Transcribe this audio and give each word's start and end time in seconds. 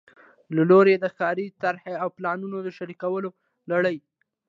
له 0.55 0.63
لوري 0.71 0.93
د 0.99 1.05
ښاري 1.15 1.47
طرحو 1.61 1.93
او 2.03 2.09
پلانونو 2.17 2.57
د 2.63 2.67
شریکولو 2.77 3.29
لړۍ 3.71 3.97